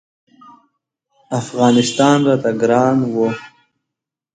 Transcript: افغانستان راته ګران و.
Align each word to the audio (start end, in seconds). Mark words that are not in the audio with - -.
افغانستان 1.39 2.17
راته 2.27 2.51
ګران 2.61 2.97
و. 3.13 3.13